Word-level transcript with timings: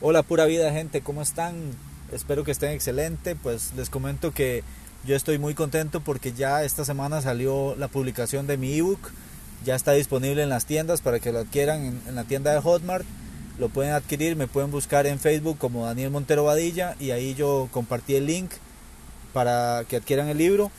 Hola 0.00 0.22
pura 0.22 0.44
vida 0.44 0.70
gente, 0.70 1.00
¿cómo 1.00 1.22
están? 1.22 1.56
Espero 2.12 2.44
que 2.44 2.52
estén 2.52 2.70
excelente. 2.70 3.34
Pues 3.34 3.72
les 3.74 3.90
comento 3.90 4.30
que 4.30 4.62
yo 5.04 5.16
estoy 5.16 5.38
muy 5.38 5.54
contento 5.54 6.00
porque 6.00 6.32
ya 6.32 6.62
esta 6.62 6.84
semana 6.84 7.20
salió 7.20 7.74
la 7.74 7.88
publicación 7.88 8.46
de 8.46 8.58
mi 8.58 8.74
ebook. 8.74 9.00
Ya 9.64 9.74
está 9.74 9.90
disponible 9.90 10.44
en 10.44 10.50
las 10.50 10.66
tiendas 10.66 11.00
para 11.00 11.18
que 11.18 11.32
lo 11.32 11.40
adquieran 11.40 12.00
en, 12.06 12.14
la 12.14 12.22
tienda 12.22 12.52
de 12.52 12.60
Hotmart. 12.60 13.04
Lo 13.58 13.70
pueden 13.70 13.92
adquirir, 13.92 14.36
me 14.36 14.46
pueden 14.46 14.70
buscar 14.70 15.04
en 15.08 15.18
Facebook 15.18 15.58
como 15.58 15.86
Daniel 15.86 16.10
Montero 16.10 16.44
Vadilla 16.44 16.94
y 17.00 17.10
ahí 17.10 17.34
yo 17.34 17.68
compartí 17.72 18.14
el 18.14 18.26
link 18.26 18.52
para 19.32 19.82
que 19.88 19.96
adquieran 19.96 20.28
el 20.28 20.38
libro. 20.38 20.70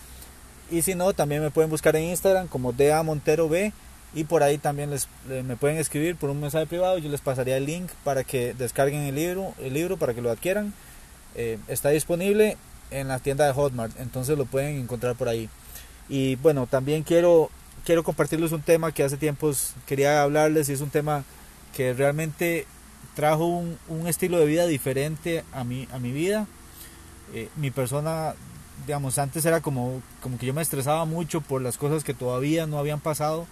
Y 0.72 0.82
si 0.82 0.96
no, 0.96 1.12
también 1.12 1.42
me 1.42 1.52
pueden 1.52 1.70
buscar 1.70 1.98
en 1.98 2.06
Instagram 2.06 2.48
como 2.48 2.72
DA 2.72 3.04
Montero 3.04 3.50
B 3.50 3.74
y 4.14 4.24
por 4.24 4.42
ahí 4.42 4.58
también 4.58 4.90
les, 4.90 5.08
me 5.28 5.56
pueden 5.56 5.78
escribir 5.78 6.16
por 6.16 6.30
un 6.30 6.42
mensaje 6.42 6.66
privado 6.66 6.98
yo 6.98 7.10
les 7.10 7.22
pasaría 7.22 7.58
el 7.58 7.66
link 7.66 7.90
para 8.04 8.24
que 8.24 8.54
descarguen 8.54 9.02
el 9.02 9.16
libro 9.16 9.54
el 9.60 9.74
libro 9.74 9.98
para 9.98 10.14
que 10.14 10.22
lo 10.22 10.32
adquieran. 10.32 10.74
Eh, 11.36 11.60
está 11.68 11.90
disponible 11.90 12.58
en 12.90 13.08
la 13.08 13.20
tienda 13.20 13.46
de 13.46 13.54
Hotmart 13.54 14.00
entonces 14.00 14.38
lo 14.38 14.46
pueden 14.46 14.78
encontrar 14.78 15.16
por 15.16 15.30
ahí. 15.30 15.50
Y 16.08 16.36
bueno 16.38 16.66
también 16.66 17.04
quiero 17.04 17.52
quiero 17.86 18.04
compartirles 18.04 18.52
un 18.52 18.62
tema 18.62 18.92
que 18.92 19.04
hace 19.04 19.18
tiempos 19.18 19.74
quería 19.86 20.24
hablarles 20.24 20.70
y 20.70 20.74
es 20.74 20.82
un 20.82 20.90
tema 20.90 21.24
que 21.76 21.94
realmente 21.94 22.66
trajo 23.16 23.46
un, 23.46 23.78
un 23.90 24.08
estilo 24.08 24.40
de 24.40 24.46
vida 24.48 24.66
diferente 24.66 25.44
a 25.54 25.64
mi 25.64 25.88
a 25.92 26.00
mi 26.00 26.12
vida. 26.12 26.48
Eh, 27.36 27.48
mi 27.58 27.70
persona 27.70 28.34
digamos 28.88 29.20
antes 29.20 29.46
era 29.46 29.62
como 29.62 30.02
como 30.24 30.40
que 30.40 30.48
yo 30.48 30.54
me 30.56 30.64
estresaba 30.64 31.06
mucho 31.06 31.42
por 31.42 31.62
las 31.62 31.78
cosas 31.78 32.04
que 32.04 32.16
todavía 32.16 32.66
no 32.66 32.80
habían 32.80 33.00
pasado 33.00 33.46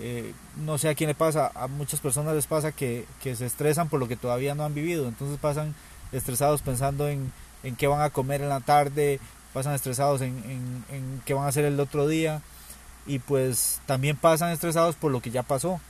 eh, 0.00 0.32
no 0.56 0.78
sé 0.78 0.88
a 0.88 0.94
quién 0.94 1.08
le 1.08 1.14
pasa, 1.14 1.52
a 1.54 1.66
muchas 1.66 2.00
personas 2.00 2.34
les 2.34 2.46
pasa 2.46 2.72
que, 2.72 3.06
se 3.22 3.44
estresan 3.44 3.88
por 3.88 4.00
lo 4.00 4.08
que 4.08 4.16
todavía 4.16 4.54
no 4.54 4.64
han 4.64 4.74
vivido, 4.74 5.06
entonces 5.06 5.38
pasan 5.38 5.74
estresados 6.10 6.62
pensando 6.62 7.08
en, 7.08 7.32
en 7.62 7.76
qué 7.76 7.86
van 7.86 8.00
a 8.00 8.10
comer 8.10 8.40
en 8.40 8.48
la 8.48 8.60
tarde, 8.60 9.20
pasan 9.52 9.74
estresados 9.74 10.22
en, 10.22 10.42
en, 10.90 11.22
qué 11.24 11.34
van 11.34 11.44
a 11.44 11.48
hacer 11.48 11.64
el 11.64 11.78
otro 11.78 12.08
día 12.08 12.40
y 13.06 13.18
pues 13.18 13.80
también 13.86 14.16
pasan 14.16 14.52
estresados 14.52 14.96
por 14.96 15.12
lo 15.12 15.20
que 15.20 15.30
ya 15.30 15.42
pasó. 15.42 15.80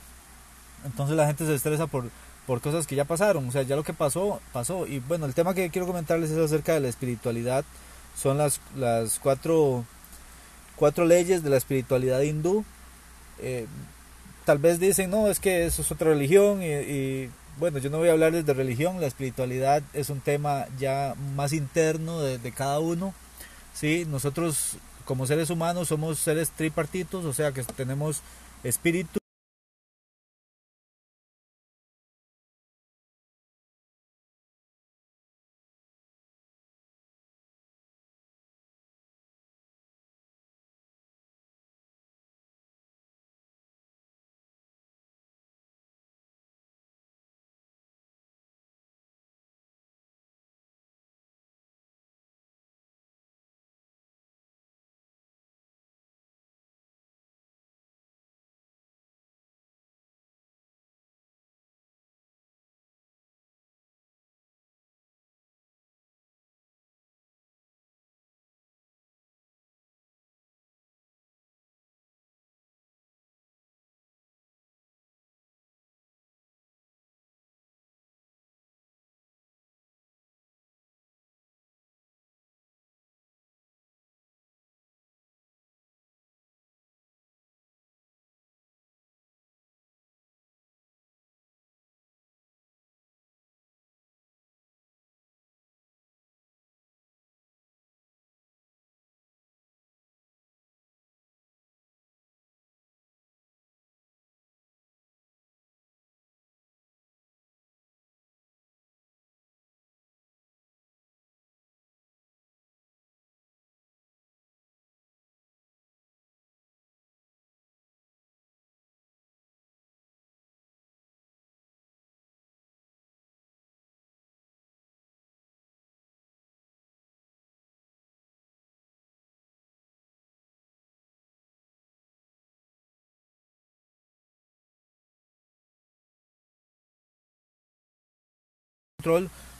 Entonces 0.83 1.15
la 1.15 1.27
gente 1.27 1.45
se 1.45 1.55
estresa 1.55 1.87
por, 1.87 2.09
por 2.47 2.59
cosas 2.59 2.87
que 2.87 2.95
ya 2.95 3.05
pasaron, 3.05 3.47
o 3.47 3.51
sea, 3.51 3.61
ya 3.61 3.75
lo 3.75 3.83
que 3.83 3.93
pasó, 3.93 4.41
pasó. 4.51 4.87
Y 4.87 4.99
bueno, 4.99 5.25
el 5.25 5.33
tema 5.33 5.53
que 5.53 5.69
quiero 5.69 5.87
comentarles 5.87 6.31
es 6.31 6.37
acerca 6.37 6.73
de 6.73 6.79
la 6.81 6.89
espiritualidad. 6.89 7.63
Son 8.15 8.37
las, 8.37 8.59
las 8.75 9.19
cuatro, 9.19 9.85
cuatro 10.75 11.05
leyes 11.05 11.43
de 11.43 11.49
la 11.49 11.57
espiritualidad 11.57 12.21
hindú. 12.21 12.65
Eh, 13.39 13.67
tal 14.51 14.57
vez 14.57 14.81
dicen, 14.81 15.09
no, 15.09 15.29
es 15.29 15.39
que 15.39 15.65
eso 15.65 15.81
es 15.81 15.93
otra 15.93 16.09
religión 16.09 16.61
y, 16.61 17.29
bueno, 17.57 17.77
yo 17.77 17.89
no 17.89 17.99
voy 17.99 18.09
a 18.09 18.11
hablarles 18.11 18.45
de 18.45 18.53
religión, 18.53 18.99
la 18.99 19.07
espiritualidad 19.07 19.81
es 19.93 20.09
un 20.09 20.19
tema 20.19 20.65
ya 20.77 21.15
más 21.37 21.53
interno 21.53 22.19
de, 22.19 22.37
de 22.37 22.51
cada 22.51 22.79
uno. 22.79 23.13
¿sí? 23.73 24.05
Nosotros 24.09 24.75
como 25.05 25.25
seres 25.25 25.51
humanos 25.51 25.87
somos 25.87 26.19
seres 26.19 26.49
tripartitos, 26.49 27.23
o 27.23 27.31
sea 27.31 27.53
que 27.53 27.63
tenemos 27.63 28.23
espíritu, 28.65 29.20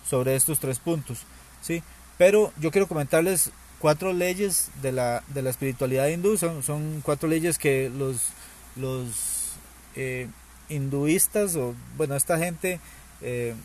sobre 0.08 0.36
estos 0.36 0.60
tres 0.60 0.80
puntos. 0.80 1.20
¿sí? 1.62 1.84
Pero 2.18 2.52
yo 2.60 2.72
quiero 2.72 2.88
comentarles 2.88 3.52
cuatro 3.80 4.14
leyes 4.14 4.70
de 4.82 4.92
la, 4.92 5.24
de 5.28 5.42
la 5.42 5.50
espiritualidad 5.50 6.08
hindú. 6.08 6.38
Son, 6.38 6.64
son 6.64 7.02
cuatro 7.04 7.28
leyes 7.28 7.58
que 7.58 7.90
los, 7.90 8.28
los 8.76 9.54
eh, 9.96 10.28
hinduistas, 10.70 11.56
o 11.56 11.76
bueno, 11.98 12.16
esta 12.16 12.38
gente 12.38 12.80
eh, 13.22 13.56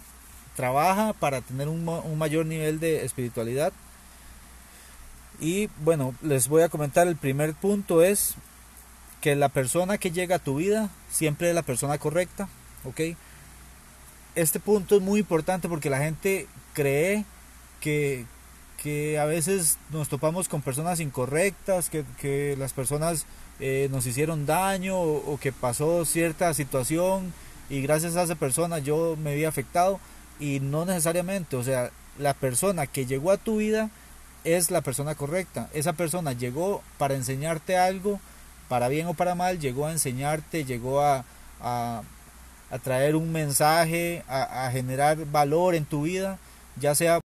trabaja 0.56 1.12
para 1.12 1.40
tener 1.40 1.68
un, 1.68 1.88
un 1.88 2.18
mayor 2.18 2.46
nivel 2.46 2.80
de 2.80 3.04
espiritualidad. 3.04 3.72
Y 5.38 5.68
bueno, 5.84 6.14
les 6.22 6.48
voy 6.48 6.62
a 6.62 6.70
comentar 6.70 7.06
el 7.06 7.16
primer 7.16 7.52
punto 7.52 8.02
es 8.02 8.34
que 9.20 9.36
la 9.36 9.50
persona 9.50 9.98
que 9.98 10.10
llega 10.10 10.36
a 10.36 10.40
tu 10.40 10.56
vida 10.56 10.88
siempre 11.10 11.50
es 11.50 11.54
la 11.54 11.62
persona 11.62 11.98
correcta, 11.98 12.48
¿ok? 12.84 13.00
Este 14.36 14.60
punto 14.60 14.96
es 14.96 15.02
muy 15.02 15.20
importante 15.20 15.68
porque 15.68 15.90
la 15.90 15.98
gente 15.98 16.46
cree 16.74 17.24
que, 17.80 18.26
a 19.20 19.24
veces 19.24 19.78
nos 19.90 20.08
topamos 20.08 20.48
con 20.48 20.62
personas 20.62 21.00
incorrectas, 21.00 21.90
que, 21.90 22.54
las 22.56 22.72
personas 22.72 23.26
eh, 23.58 23.88
nos 23.90 24.06
hicieron 24.06 24.46
daño 24.46 25.00
o, 25.00 25.38
que 25.40 25.50
pasó 25.50 26.04
cierta 26.04 26.54
situación 26.54 27.32
y 27.68 27.82
gracias 27.82 28.14
a 28.14 28.22
esa 28.22 28.36
persona 28.36 28.78
yo 28.78 29.16
me 29.20 29.34
vi 29.34 29.44
afectado 29.44 29.98
y 30.38 30.60
no 30.60 30.84
necesariamente, 30.84 31.56
o 31.56 31.64
sea, 31.64 31.90
la 32.18 32.34
persona 32.34 32.86
que 32.86 33.06
llegó 33.06 33.32
a 33.32 33.38
tu 33.38 33.56
vida 33.56 33.90
es 34.44 34.70
la 34.70 34.82
persona 34.82 35.16
correcta. 35.16 35.68
Esa 35.74 35.92
persona 35.94 36.32
llegó 36.32 36.82
para 36.98 37.14
enseñarte 37.14 37.76
algo, 37.76 38.20
para 38.68 38.88
bien 38.88 39.06
o 39.08 39.14
para 39.14 39.34
mal, 39.34 39.58
llegó 39.58 39.86
a 39.86 39.92
enseñarte, 39.92 40.64
llegó 40.64 41.00
a, 41.00 41.24
a 42.70 42.78
traer 42.78 43.16
un 43.16 43.32
mensaje, 43.32 44.24
a, 44.28 44.68
generar 44.72 45.16
valor 45.30 45.74
en 45.74 45.84
tu 45.84 46.02
vida. 46.02 46.38
ya 46.78 46.94
sea 46.94 47.20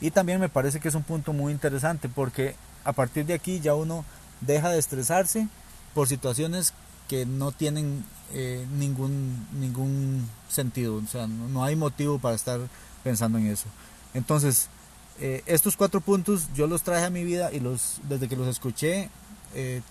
Y 0.00 0.10
también 0.10 0.40
me 0.40 0.48
parece 0.48 0.80
que 0.80 0.88
es 0.88 0.94
un 0.94 1.02
punto 1.02 1.32
muy 1.32 1.52
interesante 1.52 2.08
porque 2.08 2.56
a 2.84 2.92
partir 2.92 3.24
de 3.26 3.34
aquí 3.34 3.60
ya 3.60 3.74
uno 3.74 4.04
deja 4.40 4.70
de 4.70 4.78
estresarse 4.78 5.48
por 5.94 6.08
situaciones 6.08 6.74
que 7.08 7.26
no 7.26 7.52
tienen 7.52 8.04
eh, 8.32 8.66
ningún, 8.78 9.46
ningún 9.52 10.28
sentido, 10.48 10.96
o 10.96 11.06
sea, 11.06 11.26
no, 11.26 11.62
hay 11.62 11.76
motivo 11.76 12.18
para 12.18 12.34
estar 12.34 12.60
pensando 13.04 13.38
en 13.38 13.46
eso. 13.46 13.66
Entonces, 14.14 14.68
eh, 15.20 15.42
estos 15.46 15.76
cuatro 15.76 16.00
puntos 16.00 16.48
yo 16.54 16.66
los 16.66 16.82
traje 16.82 17.04
a 17.04 17.10
mi 17.10 17.24
vida 17.24 17.52
y 17.52 17.60
los, 17.60 18.00
desde 18.08 18.28
que 18.28 18.36
los 18.36 18.48
escuché, 18.48 19.10
eh, 19.54 19.82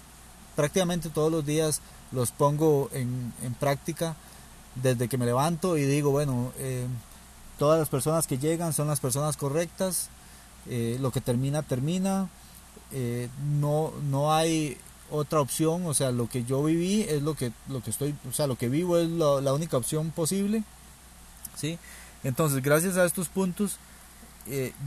prácticamente 0.55 1.09
todos 1.09 1.31
los 1.31 1.45
días 1.45 1.81
los 2.11 2.31
pongo 2.31 2.89
en, 2.91 3.33
en 3.43 3.53
práctica 3.53 4.15
desde 4.75 5.07
que 5.07 5.17
me 5.17 5.25
levanto 5.25 5.77
y 5.77 5.85
digo, 5.85 6.11
bueno, 6.11 6.51
todas 7.61 7.77
las 7.77 7.89
personas 7.89 8.25
que 8.25 8.39
llegan 8.39 8.73
son 8.73 8.87
las 8.87 8.99
personas 8.99 9.37
correctas, 9.37 10.09
eh, 10.67 10.97
lo 10.99 11.11
que 11.11 11.21
termina, 11.21 11.61
termina, 11.61 12.27
eh, 12.91 13.29
no, 13.59 13.93
no 14.09 14.33
hay 14.33 14.79
otra 15.11 15.41
opción, 15.41 15.85
o 15.85 15.93
sea, 15.93 16.09
lo 16.11 16.27
que 16.27 16.43
yo 16.43 16.63
viví 16.63 17.03
es 17.03 17.21
lo 17.21 17.35
que, 17.35 17.51
lo 17.69 17.83
que 17.83 17.91
estoy, 17.91 18.15
o 18.27 18.33
sea, 18.33 18.47
lo 18.47 18.55
que 18.55 18.67
vivo 18.67 18.97
es 18.97 19.07
la 19.07 19.53
única 19.53 19.77
opción 19.77 20.09
posible, 20.09 20.63
¿sí? 21.55 21.77
Entonces, 22.23 22.63
gracias 22.63 22.97
a 22.97 23.05
estos 23.05 23.27
puntos, 23.27 23.77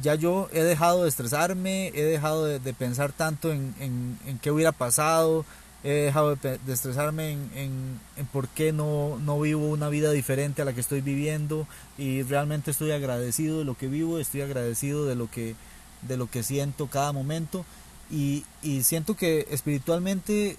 ya 0.02 0.16
yo 0.16 0.48
he 0.52 0.64
dejado 0.64 1.04
de 1.04 1.10
estresarme, 1.10 1.92
he 1.94 2.02
dejado 2.02 2.44
de, 2.44 2.74
pensar 2.74 3.12
tanto 3.12 3.52
en, 3.52 3.72
en, 3.78 4.18
en, 4.26 4.40
qué 4.40 4.50
hubiera 4.50 4.72
pasado, 4.72 5.44
he 5.84 5.90
dejado 5.90 6.34
de, 6.36 6.58
estresarme 6.68 7.32
en, 7.32 8.00
en, 8.16 8.26
por 8.32 8.48
qué 8.48 8.72
no, 8.72 9.18
no, 9.18 9.38
vivo 9.38 9.68
una 9.68 9.90
vida 9.90 10.10
diferente 10.10 10.62
a 10.62 10.64
la 10.64 10.72
que 10.72 10.80
estoy 10.80 11.02
viviendo. 11.02 11.66
Y 11.98 12.22
realmente 12.22 12.70
estoy 12.70 12.90
agradecido 12.90 13.58
de 13.58 13.66
lo 13.66 13.76
que 13.76 13.88
vivo, 13.88 14.18
estoy 14.18 14.40
agradecido 14.40 15.04
de 15.04 15.14
lo 15.14 15.30
que, 15.30 15.54
de 16.02 16.16
lo 16.16 16.28
que 16.28 16.42
siento 16.42 16.86
cada 16.86 17.12
momento. 17.12 17.66
Y, 18.10 18.44
y 18.62 18.82
siento 18.82 19.14
que 19.14 19.46
espiritualmente 19.50 20.56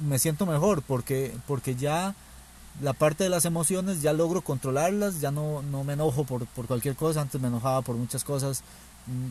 me 0.00 0.20
siento 0.20 0.46
mejor 0.46 0.82
porque, 0.82 1.34
porque 1.48 1.74
ya 1.74 2.14
la 2.80 2.92
parte 2.92 3.24
de 3.24 3.30
las 3.30 3.44
emociones 3.44 4.02
ya 4.02 4.12
logro 4.12 4.42
controlarlas, 4.42 5.20
ya 5.20 5.32
no, 5.32 5.62
no 5.62 5.82
me 5.82 5.94
enojo 5.94 6.24
por, 6.24 6.46
por 6.46 6.66
cualquier 6.66 6.94
cosa, 6.94 7.20
antes 7.20 7.40
me 7.40 7.48
enojaba 7.48 7.82
por 7.82 7.96
muchas 7.96 8.22
cosas, 8.22 8.62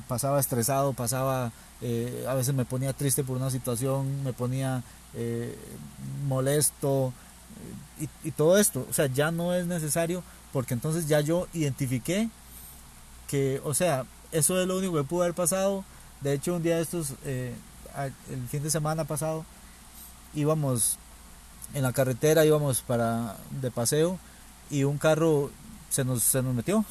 pasaba 0.07 0.39
estresado, 0.39 0.93
pasaba, 0.93 1.51
eh, 1.81 2.25
a 2.27 2.33
veces 2.33 2.53
me 2.53 2.65
ponía 2.65 2.93
triste 2.93 3.23
por 3.23 3.37
una 3.37 3.49
situación, 3.49 4.23
me 4.23 4.33
ponía 4.33 4.83
eh, 5.13 5.57
molesto 6.27 7.13
eh, 7.99 8.07
y, 8.23 8.31
todo 8.31 8.57
esto. 8.57 8.85
O 8.89 8.93
sea, 8.93 9.07
ya 9.07 9.31
no 9.31 9.53
es 9.53 9.65
necesario 9.65 10.23
porque 10.53 10.73
entonces 10.73 11.07
ya 11.07 11.21
yo 11.21 11.47
identifiqué 11.53 12.29
que, 13.27 13.61
o 13.63 13.73
sea, 13.73 14.05
eso 14.31 14.59
es 14.59 14.67
lo 14.67 14.77
único 14.77 14.95
que 14.95 15.03
pudo 15.03 15.23
haber 15.23 15.35
pasado. 15.35 15.83
De 16.21 16.33
hecho, 16.33 16.55
un 16.55 16.63
día 16.63 16.77
de 16.77 16.81
estos, 16.81 17.13
eh, 17.25 17.53
el 18.31 18.47
fin 18.47 18.63
de 18.63 18.71
semana 18.71 19.05
pasado, 19.05 19.45
íbamos 20.33 20.97
en 21.73 21.83
la 21.83 21.93
carretera, 21.93 22.45
íbamos 22.45 22.81
para 22.81 23.37
de 23.61 23.71
paseo 23.71 24.19
y 24.69 24.83
un 24.83 24.97
carro 24.97 25.51
se 25.89 26.03
nos, 26.03 26.23
se 26.23 26.41
nos 26.41 26.53
metió, 26.53 26.85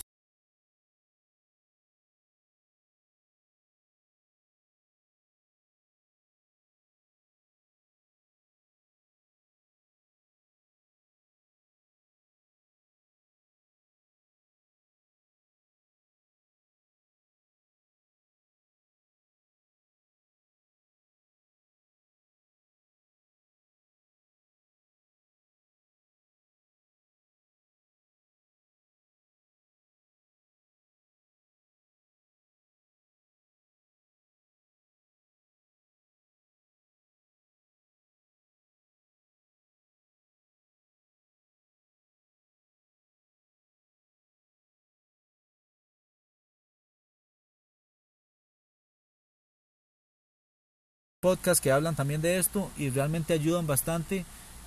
podcast 51.26 51.61
que 51.61 51.73
hablan 51.73 51.97
también 51.97 52.23
de 52.23 52.38
esto 52.38 52.71
y 52.78 52.88
realmente 52.88 53.33
ayudan 53.33 53.66
bastante 53.66 54.25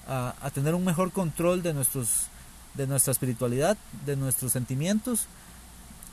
a, 0.10 0.34
tener 0.54 0.76
un 0.76 0.84
mejor 0.84 1.14
control 1.14 1.64
de, 1.64 1.74
nuestros, 1.74 2.26
de 2.74 2.86
nuestra 2.86 3.14
espiritualidad, 3.14 3.78
de 4.06 4.18
nuestros 4.18 4.52
sentimientos. 4.52 5.28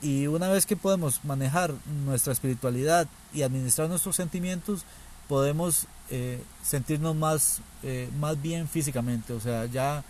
Y 0.01 0.27
una 0.27 0.47
vez 0.47 0.65
que 0.65 0.77
podemos 0.77 1.19
manejar 1.25 1.73
nuestra 2.05 2.31
espiritualidad 2.31 3.09
y 3.33 3.41
administrar 3.41 3.89
nuestros 3.89 4.15
sentimientos, 4.15 4.85
podemos 5.27 5.85
eh, 6.11 6.41
sentirnos 6.63 7.13
más, 7.13 7.59
eh, 7.83 8.09
más 8.17 8.41
bien 8.41 8.69
físicamente. 8.69 9.33
O 9.33 9.41
sea, 9.41 9.65
ya, 9.65 10.05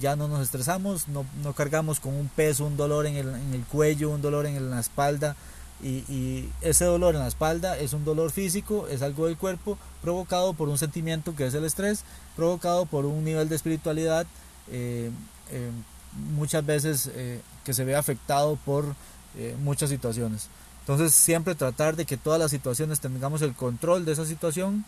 ya 0.00 0.16
no 0.16 0.26
nos 0.26 0.40
estresamos, 0.40 1.06
no, 1.08 1.26
no 1.42 1.52
cargamos 1.52 2.00
con 2.00 2.14
un 2.14 2.28
peso, 2.28 2.64
un 2.64 2.78
dolor 2.78 3.04
en 3.04 3.16
el, 3.16 3.28
en 3.28 3.52
el 3.52 3.64
cuello, 3.64 4.08
un 4.08 4.22
dolor 4.22 4.46
en 4.46 4.70
la 4.70 4.80
espalda, 4.80 5.36
y, 5.82 6.48
ese 6.60 6.84
dolor 6.84 7.14
en 7.14 7.20
la 7.20 7.28
espalda 7.28 7.76
es 7.78 7.92
un 7.92 8.04
dolor 8.04 8.30
físico, 8.30 8.86
es 8.88 9.02
algo 9.02 9.26
del 9.26 9.36
cuerpo 9.36 9.78
provocado 10.00 10.54
por 10.54 10.68
un 10.68 10.78
sentimiento 10.78 11.34
que 11.34 11.46
es 11.46 11.54
el 11.54 11.64
estrés, 11.64 12.04
provocado 12.36 12.86
por 12.86 13.04
un 13.04 13.24
nivel 13.24 13.48
de 13.48 13.56
espiritualidad 13.56 14.26
eh, 14.70 15.10
eh, 15.50 15.70
muchas 16.34 16.64
veces 16.64 17.10
eh, 17.14 17.40
que 17.64 17.74
se 17.74 17.84
ve 17.84 17.96
afectado 17.96 18.56
por 18.64 18.94
muchas 19.64 19.88
situaciones. 19.88 20.48
Entonces 20.80 21.14
siempre 21.14 21.54
tratar 21.54 21.96
de 21.96 22.04
que 22.04 22.18
todas 22.18 22.38
las 22.38 22.50
situaciones 22.50 23.00
tengamos 23.00 23.40
el 23.40 23.54
control 23.54 24.04
de 24.04 24.12
esa 24.12 24.26
situación 24.26 24.84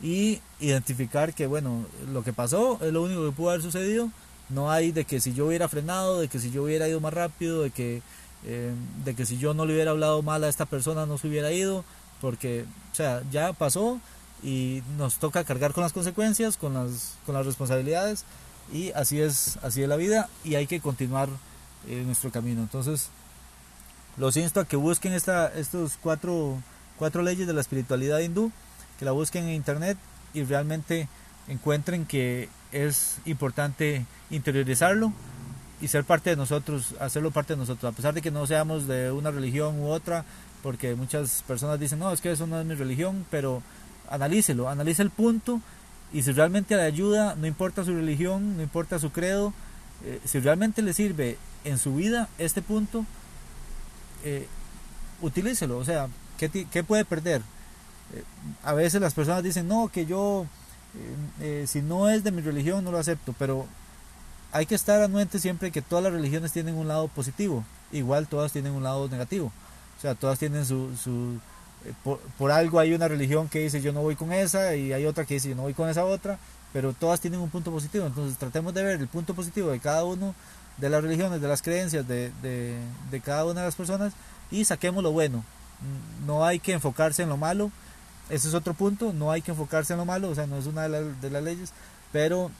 y 0.00 0.40
identificar 0.60 1.34
que 1.34 1.48
bueno, 1.48 1.84
lo 2.12 2.22
que 2.22 2.32
pasó 2.32 2.78
es 2.80 2.92
lo 2.92 3.02
único 3.02 3.24
que 3.26 3.32
pudo 3.32 3.50
haber 3.50 3.62
sucedido. 3.62 4.08
No 4.50 4.70
hay 4.70 4.92
de 4.92 5.04
que 5.04 5.20
si 5.20 5.34
yo 5.34 5.46
hubiera 5.46 5.68
frenado, 5.68 6.20
de 6.20 6.28
que 6.28 6.38
si 6.38 6.52
yo 6.52 6.62
hubiera 6.62 6.86
ido 6.88 7.00
más 7.00 7.12
rápido, 7.12 7.62
de 7.62 7.70
que 7.70 8.02
eh, 8.44 8.72
de 9.04 9.14
que 9.14 9.26
si 9.26 9.38
yo 9.38 9.54
no 9.54 9.66
le 9.66 9.74
hubiera 9.74 9.92
hablado 9.92 10.22
mal 10.22 10.42
a 10.44 10.48
esta 10.48 10.66
persona 10.66 11.06
no 11.06 11.18
se 11.18 11.28
hubiera 11.28 11.52
ido, 11.52 11.84
porque, 12.20 12.64
o 12.92 12.94
sea, 12.94 13.22
ya 13.30 13.52
pasó 13.52 14.00
y 14.42 14.82
nos 14.98 15.16
toca 15.16 15.44
cargar 15.44 15.72
con 15.72 15.82
las 15.82 15.92
consecuencias, 15.92 16.56
con 16.56 16.74
las, 16.74 17.14
con 17.26 17.34
las 17.34 17.46
responsabilidades 17.46 18.24
y 18.72 18.90
así 18.92 19.20
es, 19.20 19.58
así 19.62 19.82
es 19.82 19.88
la 19.88 19.96
vida 19.96 20.28
y 20.44 20.56
hay 20.56 20.66
que 20.66 20.80
continuar 20.80 21.28
eh, 21.88 22.02
nuestro 22.04 22.30
camino. 22.30 22.62
Entonces, 22.62 23.10
los 24.16 24.36
insto 24.36 24.60
a 24.60 24.64
que 24.64 24.76
busquen 24.76 25.12
esta, 25.12 25.52
estos 25.54 25.98
cuatro, 26.02 26.60
cuatro 26.98 27.22
leyes 27.22 27.46
de 27.46 27.52
la 27.52 27.60
espiritualidad 27.60 28.18
hindú, 28.18 28.52
que 28.98 29.04
la 29.04 29.12
busquen 29.12 29.44
en 29.44 29.54
internet 29.54 29.98
y 30.34 30.42
realmente 30.44 31.08
encuentren 31.48 32.06
que 32.06 32.48
es 32.72 33.18
importante 33.24 34.06
interiorizarlo 34.30 35.12
y 35.82 35.88
ser 35.88 36.04
parte 36.04 36.30
de 36.30 36.36
nosotros, 36.36 36.94
hacerlo 37.00 37.32
parte 37.32 37.54
de 37.54 37.58
nosotros, 37.58 37.92
a 37.92 37.96
pesar 37.96 38.14
de 38.14 38.22
que 38.22 38.30
no 38.30 38.46
seamos 38.46 38.86
de 38.86 39.10
una 39.10 39.32
religión 39.32 39.80
u 39.80 39.88
otra, 39.88 40.24
porque 40.62 40.94
muchas 40.94 41.42
personas 41.42 41.80
dicen, 41.80 41.98
no, 41.98 42.12
es 42.12 42.20
que 42.20 42.30
eso 42.30 42.46
no 42.46 42.60
es 42.60 42.64
mi 42.64 42.76
religión, 42.76 43.26
pero 43.32 43.64
analícelo, 44.08 44.68
analice 44.68 45.02
el 45.02 45.10
punto 45.10 45.60
y 46.12 46.22
si 46.22 46.30
realmente 46.30 46.76
le 46.76 46.82
ayuda, 46.82 47.34
no 47.34 47.48
importa 47.48 47.84
su 47.84 47.96
religión, 47.96 48.56
no 48.56 48.62
importa 48.62 49.00
su 49.00 49.10
credo, 49.10 49.52
eh, 50.04 50.20
si 50.24 50.38
realmente 50.38 50.82
le 50.82 50.94
sirve 50.94 51.36
en 51.64 51.78
su 51.78 51.96
vida 51.96 52.28
este 52.38 52.62
punto, 52.62 53.04
eh, 54.22 54.46
utilícelo, 55.20 55.78
o 55.78 55.84
sea, 55.84 56.06
¿qué, 56.38 56.48
qué 56.48 56.84
puede 56.84 57.04
perder? 57.04 57.42
Eh, 58.14 58.22
a 58.62 58.72
veces 58.72 59.00
las 59.00 59.14
personas 59.14 59.42
dicen, 59.42 59.66
no, 59.66 59.88
que 59.88 60.06
yo, 60.06 60.46
si 61.66 61.82
no 61.82 62.08
es 62.08 62.22
de 62.22 62.30
mi 62.30 62.40
religión, 62.40 62.84
no 62.84 62.92
lo 62.92 62.98
acepto, 62.98 63.34
pero 63.36 63.66
hay 64.52 64.66
que 64.66 64.74
estar 64.74 65.00
anuente 65.00 65.38
siempre 65.38 65.70
que 65.70 65.80
todas 65.80 66.04
las 66.04 66.12
religiones 66.12 66.52
tienen 66.52 66.74
un 66.74 66.86
lado 66.86 67.08
positivo, 67.08 67.64
igual 67.90 68.28
todas 68.28 68.52
tienen 68.52 68.72
un 68.72 68.82
lado 68.82 69.08
negativo. 69.08 69.50
O 69.98 70.00
sea, 70.00 70.14
todas 70.14 70.38
tienen 70.38 70.66
su... 70.66 70.94
su 70.96 71.38
eh, 71.84 71.94
por, 72.38 72.52
algo 72.52 72.78
hay 72.78 72.92
una 72.92 73.08
religión 73.08 73.48
que 73.48 73.60
dice 73.60 73.80
yo 73.80 73.92
no 73.92 74.02
voy 74.02 74.14
con 74.14 74.32
esa 74.32 74.76
y 74.76 74.92
hay 74.92 75.06
otra 75.06 75.24
que 75.24 75.34
dice 75.34 75.48
yo 75.48 75.56
no 75.56 75.62
voy 75.62 75.74
con 75.74 75.88
esa 75.88 76.04
otra, 76.04 76.38
pero 76.72 76.92
todas 76.92 77.20
tienen 77.20 77.40
un 77.40 77.48
punto 77.48 77.70
positivo. 77.70 78.06
Entonces 78.06 78.38
tratemos 78.38 78.74
de 78.74 78.84
ver 78.84 79.00
el 79.00 79.08
punto 79.08 79.34
positivo 79.34 79.70
de 79.70 79.80
cada 79.80 80.04
uno 80.04 80.34
de 80.76 80.90
las 80.90 81.02
religiones, 81.02 81.40
de 81.40 81.48
las 81.48 81.62
creencias 81.62 82.06
de, 82.06 82.30
de, 82.42 82.78
de 83.10 83.20
cada 83.20 83.44
una 83.46 83.60
de 83.60 83.66
las 83.66 83.74
personas 83.74 84.12
y 84.50 84.64
saquemos 84.64 85.02
lo 85.02 85.12
bueno. 85.12 85.44
No 86.26 86.44
hay 86.44 86.60
que 86.60 86.72
enfocarse 86.72 87.22
en 87.22 87.30
lo 87.30 87.36
malo. 87.36 87.70
Ese 88.28 88.48
es 88.48 88.54
otro 88.54 88.74
punto, 88.74 89.12
no 89.12 89.30
hay 89.32 89.42
que 89.42 89.50
enfocarse 89.50 89.94
en 89.94 89.98
lo 89.98 90.04
malo, 90.04 90.30
o 90.30 90.34
sea, 90.34 90.46
no 90.46 90.56
es 90.56 90.66
una 90.66 90.88
de, 90.88 91.12
de 91.14 91.30
las 91.30 91.42
leyes, 91.42 91.72
pero, 92.12 92.50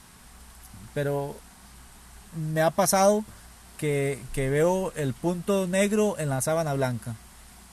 pero 0.93 1.35
me 2.35 2.61
ha 2.61 2.71
pasado 2.71 3.23
que, 3.77 4.19
veo 4.35 4.93
el 4.95 5.13
punto 5.13 5.67
negro 5.67 6.17
en 6.17 6.29
la 6.29 6.41
sábana 6.41 6.73
blanca. 6.73 7.15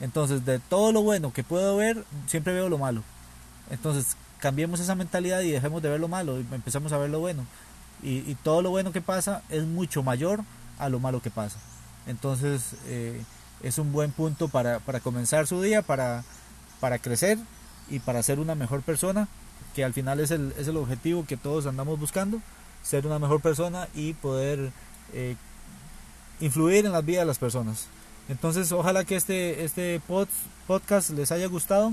Entonces, 0.01 0.45
de 0.45 0.59
todo 0.59 0.93
lo 0.93 1.03
bueno 1.03 1.33
que 1.33 1.45
puedo 1.45 1.77
ver, 1.77 2.05
siempre 2.27 2.53
veo 2.53 2.69
lo 2.69 2.79
malo. 2.79 3.03
Entonces, 3.71 4.17
cambiemos 4.39 4.81
esa 4.81 4.95
mentalidad 4.95 5.41
y 5.43 5.51
dejemos 5.51 5.83
de 5.83 5.91
ver 5.91 6.01
lo 6.01 6.09
malo 6.09 6.41
y 6.41 6.47
empezamos 6.53 6.93
a 6.93 6.99
ver 6.99 7.11
lo 7.11 7.21
bueno. 7.21 7.47
Y, 8.03 8.35
todo 8.37 8.63
lo 8.63 8.71
bueno 8.71 8.93
que 8.93 9.03
pasa 9.03 9.43
es 9.51 9.65
mucho 9.65 10.03
mayor 10.03 10.41
a 10.79 10.89
lo 10.89 10.99
malo 10.99 11.21
que 11.21 11.31
pasa. 11.31 11.59
Entonces, 12.07 12.75
eh, 12.87 13.23
es 13.63 13.79
un 13.79 13.93
buen 13.93 14.11
punto 14.11 14.49
para, 14.49 14.81
comenzar 15.03 15.47
su 15.47 15.63
día, 15.63 15.83
para, 15.83 16.25
para 16.81 16.99
crecer 16.99 17.39
y 17.89 18.01
para 18.01 18.23
ser 18.23 18.41
una 18.41 18.55
mejor 18.55 18.83
persona, 18.83 19.29
que 19.75 19.85
al 19.85 19.93
final 19.93 20.19
es 20.19 20.31
el, 20.31 20.55
es 20.59 20.67
el 20.67 20.77
objetivo 20.79 21.27
que 21.27 21.37
todos 21.37 21.67
andamos 21.67 22.01
buscando 22.01 22.41
ser 22.83 23.07
una 23.07 23.19
mejor 23.19 23.41
persona 23.41 23.89
y 23.95 24.15
poder 24.15 24.73
eh, 25.13 25.37
influir 26.41 26.87
en 26.87 26.93
la 26.93 27.01
vida 27.01 27.21
de 27.21 27.27
las 27.27 27.39
personas. 27.39 27.87
Entonces, 28.29 28.71
ojalá 28.73 29.05
que 29.05 29.17
este, 29.17 29.65
este 29.65 30.01
podcast 30.67 31.11
les 31.11 31.33
haya 31.33 31.47
gustado. 31.47 31.93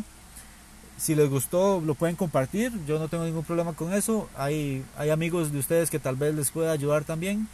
Si 0.98 1.16
les 1.16 1.30
gustó, 1.30 1.82
lo 1.82 1.96
pueden 1.96 2.16
compartir. 2.16 2.72
Yo 2.88 3.00
no 3.00 3.08
tengo 3.08 3.26
ningún 3.26 3.44
problema 3.44 3.74
con 3.74 3.94
eso. 3.94 4.30
Hay, 4.36 4.84
hay 4.98 5.10
amigos 5.10 5.52
de 5.52 5.60
ustedes 5.60 5.90
que 5.90 6.00
tal 6.00 6.16
vez 6.16 6.36
les 6.36 6.52
pueda 6.52 6.72
ayudar 6.72 7.04
también. 7.04 7.48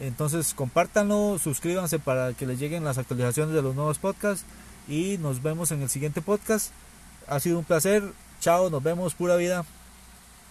Entonces, 0.00 0.54
compártanlo, 0.54 1.38
suscríbanse 1.38 1.98
para 1.98 2.32
que 2.32 2.46
les 2.46 2.58
lleguen 2.58 2.84
las 2.84 2.98
actualizaciones 2.98 3.54
de 3.54 3.62
los 3.62 3.74
nuevos 3.74 3.98
podcasts. 3.98 4.44
Y 4.88 5.18
nos 5.18 5.42
vemos 5.42 5.70
en 5.70 5.82
el 5.82 5.90
siguiente 5.90 6.22
podcast. 6.22 6.70
Ha 7.28 7.38
sido 7.40 7.58
un 7.58 7.64
placer. 7.64 8.02
Chao, 8.40 8.70
nos 8.70 8.82
vemos, 8.82 9.14
pura 9.14 9.36
vida. 9.36 9.64